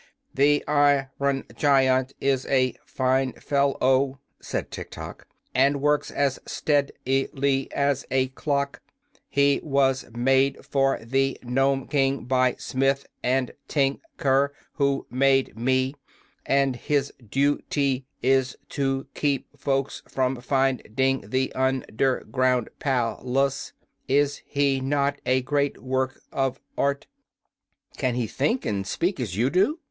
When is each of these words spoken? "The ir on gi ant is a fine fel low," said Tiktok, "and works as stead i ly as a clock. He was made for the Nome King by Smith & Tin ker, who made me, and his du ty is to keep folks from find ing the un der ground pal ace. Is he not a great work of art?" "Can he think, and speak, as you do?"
"The 0.33 0.63
ir 0.67 1.11
on 1.19 1.45
gi 1.55 1.67
ant 1.67 2.13
is 2.19 2.47
a 2.47 2.73
fine 2.87 3.33
fel 3.33 3.77
low," 3.79 4.17
said 4.41 4.71
Tiktok, 4.71 5.27
"and 5.53 5.79
works 5.79 6.09
as 6.09 6.39
stead 6.47 6.91
i 7.07 7.29
ly 7.33 7.67
as 7.71 8.03
a 8.09 8.29
clock. 8.29 8.81
He 9.29 9.59
was 9.61 10.05
made 10.11 10.65
for 10.65 10.97
the 11.05 11.37
Nome 11.43 11.85
King 11.87 12.25
by 12.25 12.55
Smith 12.57 13.05
& 13.17 13.23
Tin 13.67 14.01
ker, 14.17 14.55
who 14.73 15.05
made 15.11 15.55
me, 15.55 15.93
and 16.47 16.77
his 16.77 17.13
du 17.23 17.59
ty 17.69 18.03
is 18.23 18.57
to 18.69 19.05
keep 19.13 19.55
folks 19.55 20.01
from 20.07 20.41
find 20.41 20.99
ing 20.99 21.29
the 21.29 21.53
un 21.53 21.85
der 21.95 22.23
ground 22.23 22.71
pal 22.79 23.21
ace. 23.45 23.71
Is 24.07 24.41
he 24.47 24.79
not 24.81 25.21
a 25.27 25.43
great 25.43 25.77
work 25.79 26.23
of 26.31 26.59
art?" 26.75 27.05
"Can 27.97 28.15
he 28.15 28.25
think, 28.25 28.65
and 28.65 28.87
speak, 28.87 29.19
as 29.19 29.37
you 29.37 29.51
do?" 29.51 29.77